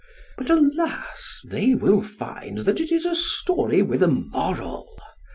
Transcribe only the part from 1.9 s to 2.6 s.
find